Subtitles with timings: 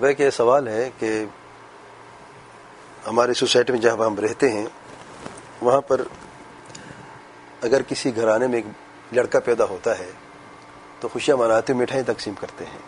[0.00, 1.24] وہ کہ یہ سوال ہے کہ
[3.06, 4.66] ہماری سوسائٹی میں جہاں ہم رہتے ہیں،
[5.62, 6.00] وہاں پر
[7.62, 8.66] اگر کسی گھرانے میں ایک
[9.12, 10.10] لڑکا پیدا ہوتا ہے،
[11.00, 12.78] تو خوشیاں مناتے مٹھائی تقسیم کرتے ہیں۔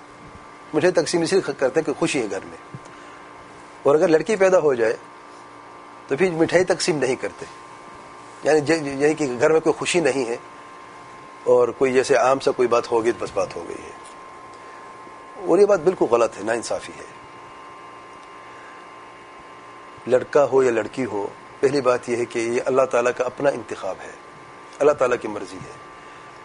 [0.74, 2.76] مٹھائی تقسیم اس لیے کرتے ہیں کہ خوشی ہے گھر میں۔
[3.82, 4.96] اور اگر لڑکی پیدا ہو جائے،
[6.08, 7.46] تو پھر مٹھائی تقسیم نہیں کرتے۔
[8.42, 8.72] یعنی
[9.02, 10.36] یعنی کہ گھر میں کوئی خوشی نہیں ہے،
[11.44, 14.01] اور کوئی جیسے عام سا کوئی بات ہوگی تو بس بات ہو گئی ہے۔
[15.46, 17.04] اور یہ بات بالکل غلط ہے نا انصافی ہے۔
[20.06, 21.26] لڑکا ہو یا لڑکی ہو،
[21.60, 24.10] پہلی بات یہ ہے کہ یہ اللہ تعالیٰ کا اپنا انتخاب ہے۔
[24.78, 25.72] اللہ تعالیٰ کی مرضی ہے۔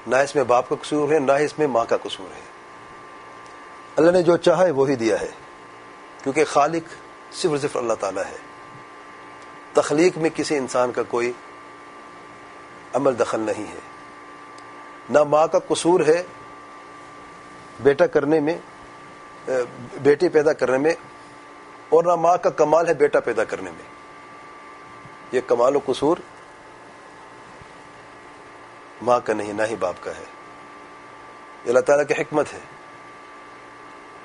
[0.07, 2.41] نہ اس میں باپ کا قصور ہے، نہ اس میں ماں کا قصور ہے۔
[3.95, 5.31] اللہ نے جو چاہا ہے، وہی دیا ہے۔
[6.23, 6.83] کیونکہ خالق
[7.33, 8.37] صرف صرف اللہ تعالیٰ ہے۔
[9.73, 11.31] تخلیق میں کسی انسان کا کوئی
[12.93, 13.79] عمل دخل نہیں ہے۔
[15.09, 16.23] نہ ماں کا قصور ہے
[17.79, 18.57] بیٹا کرنے میں
[19.93, 20.93] بیٹی پیدا کرنے میں
[21.89, 23.97] اور نہ ماں کا کمال ہے بیٹا پیدا کرنے میں۔
[25.31, 26.17] یہ کمال و قصور
[29.01, 30.23] ماں کا نہیں، نہ ہی باپ کا ہے۔
[31.63, 32.59] یہ اللہ تعالیٰ کی حکمت ہے۔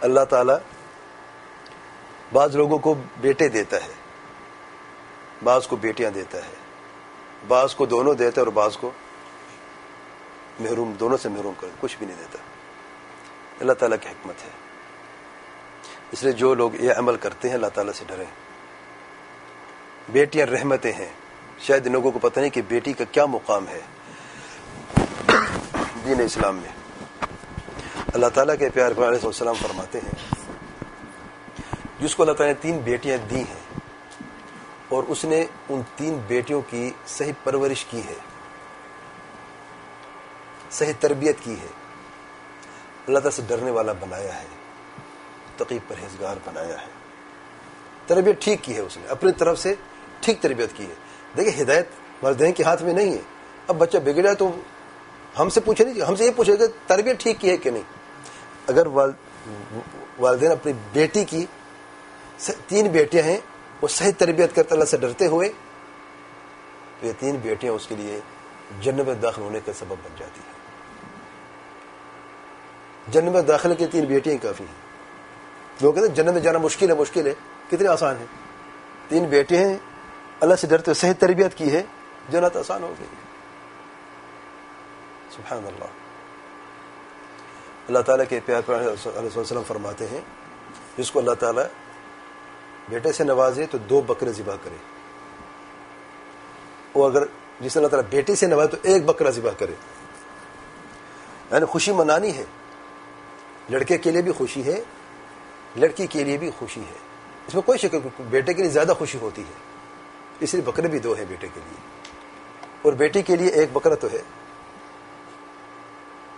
[0.01, 0.59] اللہ تعالیٰ
[2.33, 3.93] بعض لوگوں کو بیٹے دیتا ہے،
[5.45, 6.55] بعض کو بیٹیاں دیتا ہے۔
[7.49, 8.91] بعض کو دونوں دیتا ہے اور بعض کو
[10.61, 12.39] محروم، دونوں سے محروم کر، کچھ بھی نہیں دیتا۔
[13.61, 14.72] اللہ تعالیٰ کی حکمت ہے۔
[16.13, 18.25] اس لیے جو لوگ یہ عمل کرتے ہیں، اللہ تعالیٰ سے ڈریں
[20.09, 21.09] بیٹیاں رحمتیں ہیں۔
[21.59, 23.81] شاید ان لوگوں کو پتہ نہیں کہ بیٹی کا کیا مقام ہے
[26.05, 26.71] دین اسلام میں۔
[28.15, 30.35] اللہ تعالیٰ کے پیار علیہ السلام فرماتے ہیں،
[32.01, 33.81] جس کو اللہ تعالیٰ نے تین بیٹیاں دی ہیں
[34.89, 38.15] اور اس نے ان تین بیٹیوں کی صحیح پرورش کی ہے،
[40.71, 41.69] صحیح تربیت کی ہے۔
[43.09, 44.62] اللہ تعالیٰ سے ڈرنے والا بنایا ہے۔
[45.65, 46.91] تقیب پرہیزگار بنایا ہے۔
[48.07, 49.75] تربیت ٹھیک کی ہے اس نے، اپنی طرف سے
[50.21, 50.95] ٹھیک تربیت کی ہے۔
[51.37, 51.89] دیکھیں، ہدایت
[52.23, 53.21] والدین کے ہاتھ میں نہیں ہے۔
[53.69, 54.51] اب بچہ بگڑا تو
[55.39, 57.83] ہم سے پوچھے نہیں، ہم سے یہ پوچھے کہ تربیت ٹھیک کی ہے کہ نہیں؟
[58.67, 61.47] اگر والدین اپنی بیٹی کی
[62.67, 63.39] تین بیٹیاں ہیں،
[63.83, 65.49] وہ صحیح تربیت کرتے، اللہ سے ڈرتے ہوئے،
[67.01, 68.21] تو یہ تین بیٹیاں اس کے لیے
[68.81, 70.61] جنم میں داخل ہونے کا سبب بن جاتی ہیں۔
[73.09, 74.92] جنم میں داخل کی تین بیٹیاں کافی ہیں۔
[75.81, 77.35] لوگ کہتے ہیں جنم میں جانا مشکل ہے مشکل ہے۔
[77.69, 78.25] کتنے آسان ہے
[79.09, 79.79] تین بیٹے ہیں۔
[80.41, 81.83] اللہ سے ڈرتے صحیح تربیت کی ہے۔
[82.29, 83.07] جنت آسان ہو گئی
[85.31, 85.85] سبحان اللہ۔
[87.89, 88.81] اللہ تعالیٰ کے پیار پر
[89.17, 90.21] علیہ وسلم فرماتے ہیں،
[90.99, 91.65] جس کو اللہ تعالیٰ
[92.89, 94.77] بیٹے سے نوازے تو دو بکرے ذبح کرے۔
[96.93, 97.23] اور اگر
[97.61, 99.73] جس اللہ تعالیٰ بیٹی سے نوازے تو ایک بکرا ذبح کرے۔
[101.53, 102.45] یعنی خوشی منانی ہے۔
[103.71, 104.83] لڑکے کے لیے بھی خوشی ہے۔
[105.77, 106.95] لڑکی کے لیے بھی خوشی ہے۔
[107.47, 109.53] اس میں کوئی شکل بیٹے کے لیے زیادہ خوشی ہوتی ہے۔
[110.41, 112.03] اس لیے بکرے بھی دو ہیں بیٹے کے لیے۔
[112.83, 114.23] اور بیٹی کے لیے ایک بکرا تو ہے۔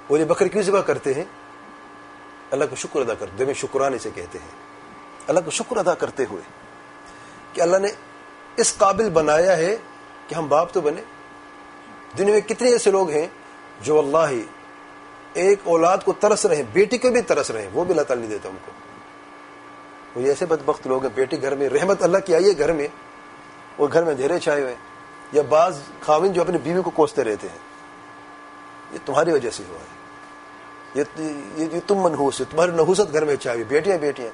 [0.09, 1.25] وہ یہ بکر کیوں ذبح کرتے ہیں؟
[2.51, 4.49] اللہ کا شکر ادا کرتے میں شکرانے سے کہتے ہیں۔
[5.27, 6.43] اللہ کا شکر ادا کرتے ہوئے
[7.53, 7.89] کہ اللہ نے
[8.57, 9.77] اس قابل بنایا ہے
[10.29, 11.03] کہ ہم باپ تو بنے۔
[12.19, 13.27] دنیا میں کتنے ایسے لوگ ہیں
[13.81, 14.43] جو اللہ ہی
[15.33, 18.03] ایک اولاد کو ترس رہے ہیں، بیٹی کو بھی ترس رہے ہیں، وہ بھی اللہ
[18.03, 18.73] تعالیٰ نہیں دیتا ان کو۔
[20.15, 22.89] وہ ایسے بدبخت لوگ ہیں، بیٹی گھر میں، رحمت اللہ کی آئی ہے گھر میں،
[23.79, 24.75] وہ گھر میں اندھیرے چھائے ہوئے
[25.33, 27.59] یا بعض خاوین جو اپنی بیوی کو کوستے رہتے ہیں۔
[28.93, 30.05] یہ تمہاری وجہ سے ہوا ہے۔
[31.57, 34.31] یہ تم منحوس ہے تمہاری نحوست گھر میں چاہیے بیٹیاں بیٹیاں۔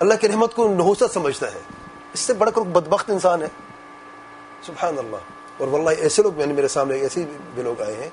[0.00, 1.60] اللہ کی رحمت کو نحوست سمجھتا ہے۔
[2.12, 3.48] اس سے بڑا کر بدبخت انسان ہے؟
[4.62, 5.16] سبحان اللہ۔
[5.58, 7.24] اور واللہ ایسے لوگ میں نے میرے سامنے ایسے
[7.54, 8.10] بھی لوگ آئے ہیں۔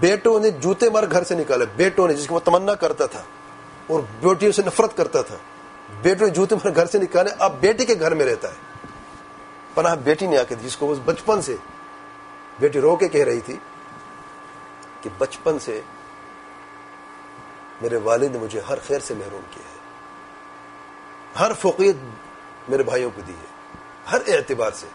[0.00, 3.22] بیٹوں نے جوتے مار گھر سے نکالے بیٹوں نے، جس کو وہ تمنا کرتا تھا
[3.86, 5.36] اور بیٹیوں سے نفرت کرتا تھا۔
[6.02, 8.54] بیٹوں نے جوتے مار گھر سے نکالے، اب بیٹی کے گھر میں رہتا ہے۔
[9.74, 11.56] پناہ بیٹی نے آ کے جس کو بچپن سے۔
[12.60, 13.56] بیٹی رو کے کہہ رہی تھی
[15.00, 15.80] کہ بچپن سے
[17.80, 19.76] میرے والد نے مجھے ہر خیر سے محروم کیا ہے۔
[21.38, 21.96] ہر فوقیت
[22.68, 23.76] میرے بھائیوں کو دی ہے۔
[24.12, 24.86] ہر اعتبار سے۔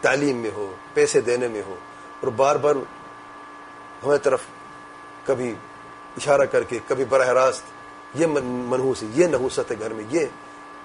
[0.00, 1.76] تعلیم میں ہو، پیسے دینے میں ہو۔
[2.20, 2.74] اور بار بار
[4.04, 4.40] ہمیں طرف
[5.24, 5.54] کبھی
[6.16, 7.62] اشارہ کر کے، کبھی براہ راست
[8.14, 10.26] یہ منحوس ہے یہ نحوست ہے گھر میں، یہ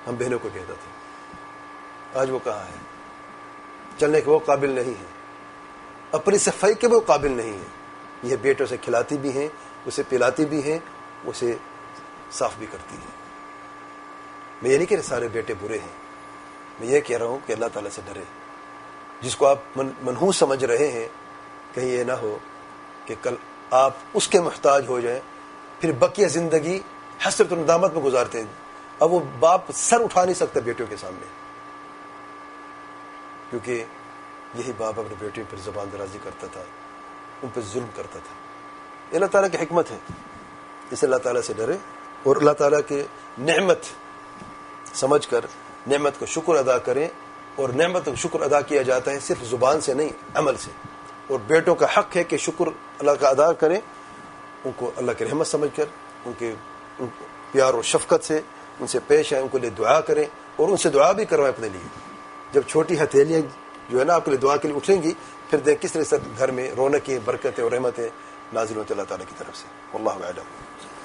[0.08, 2.78] ہم بہنوں کو کہتا تھا۔ آج وہ کہاں ہے؟
[3.98, 5.06] چلنے کے وہ قابل نہیں ہے۔
[6.12, 7.64] اپنی صفائی کے وہ قابل نہیں ہے۔
[8.24, 9.48] یہ بیٹوں سے کھلاتی بھی ہیں،
[9.86, 10.80] اسے پلاتی بھی ہیں،
[11.26, 11.56] اسے
[12.32, 13.12] صاف بھی کرتی ہیں۔
[14.62, 16.10] میں یہ نہیں کہ سارے بیٹے برے ہیں۔
[16.80, 18.24] میں یہ کہہ رہا ہوں کہ اللہ تعالیٰ سے ڈرے۔
[19.22, 21.08] جس کو آپ منحوس سمجھ رہے ہیں،
[21.74, 22.38] کہیں یہ نہ ہو
[23.06, 23.36] کہ کل
[23.72, 25.20] آپ اس کے محتاج ہو جائیں،
[25.80, 26.80] پھر بقیہ زندگی
[27.28, 28.46] حسرت الدامت میں گزارتے ہیں۔
[29.00, 31.26] اب وہ باپ سر اٹھا نہیں سکتا بیٹیوں کے سامنے۔
[33.50, 33.84] کیونکہ
[34.56, 36.64] یہی باپ اپنے بیٹیوں پر زبان درازی کرتا تھا،
[37.44, 38.36] ان پہ ظلم کرتا تھا۔
[39.12, 39.98] یہ اللہ تعالیٰ کی حکمت ہے۔
[40.92, 41.78] اسے اللہ تعالیٰ سے ڈرے
[42.24, 43.04] اور اللہ تعالیٰ کے
[43.38, 43.80] نعمت
[44.94, 45.46] سمجھ کر،
[45.88, 47.08] نعمت کو شکر ادا کریں۔
[47.56, 50.72] اور نعمت کو شکر ادا کیا جاتا ہے صرف زبان سے نہیں، عمل سے۔
[51.28, 52.66] اور بیٹوں کا حق ہے کہ شکر
[53.00, 53.82] اللہ کا ادا کریں۔
[54.66, 55.86] ان کو اللہ کی رحمت سمجھ کر،
[56.26, 56.54] ان کے
[57.52, 58.42] پیار و شفقت سے،
[58.80, 60.26] ان سے پیش آئیں، ان کے لیے دعا کریں
[60.56, 61.88] اور ان سے دعا بھی کروائیں اپنے لیے۔
[62.52, 63.42] جب چھوٹی ہتھیلیاں
[63.90, 65.14] جو ہے نا آپ کے لیے دعا کے لیے اٹھیں گی،
[65.50, 68.10] پھر دیکھ کس طرح سے گھر میں رونقیں، برکتیں اور رحمتیں
[68.54, 70.44] نازل ہوتے اللہ تعالیٰ کی طرف سے۔ اللہ علم